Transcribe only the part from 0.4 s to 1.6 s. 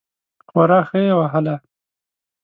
خورا ښه یې وهله.